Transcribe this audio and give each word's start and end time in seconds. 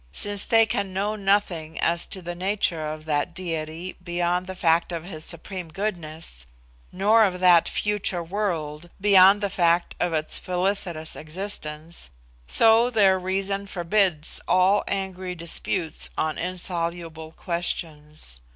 since 0.11 0.47
they 0.47 0.65
can 0.65 0.93
know 0.93 1.15
nothing 1.15 1.79
as 1.79 2.07
to 2.07 2.23
the 2.23 2.33
nature 2.33 2.87
of 2.91 3.05
that 3.05 3.35
Diety 3.35 3.93
beyond 4.03 4.47
the 4.47 4.55
fact 4.55 4.91
of 4.91 5.03
His 5.05 5.23
supreme 5.23 5.67
goodness, 5.67 6.47
nor 6.91 7.23
of 7.23 7.39
that 7.39 7.69
future 7.69 8.23
world 8.23 8.89
beyond 8.99 9.41
the 9.41 9.49
fact 9.51 9.93
of 9.99 10.11
its 10.11 10.39
felicitous 10.39 11.15
existence, 11.15 12.09
so 12.47 12.89
their 12.89 13.19
reason 13.19 13.67
forbids 13.67 14.41
all 14.47 14.83
angry 14.87 15.35
disputes 15.35 16.09
on 16.17 16.35
insoluble 16.39 17.31
questions. 17.33 18.39